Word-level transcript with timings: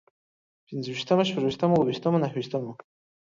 پنځه 0.67 0.89
ويشتمو، 0.91 1.27
شپږ 1.29 1.43
ويشتمو، 1.45 1.73
اووه 1.75 1.85
ويشتمو، 1.87 2.21
نهه 2.23 2.33
ويشتمو 2.35 2.73